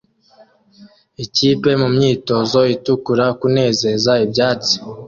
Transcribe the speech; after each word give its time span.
Ikipe 1.23 1.69
mumyitozo 1.81 2.59
itukura 2.75 3.25
kunezeza 3.39 4.11
ibyatsi 4.25 4.75